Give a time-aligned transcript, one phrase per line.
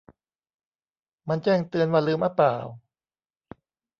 [1.27, 2.55] มันแจ้งเตือน ว่าลืมอ๊ะเปล่า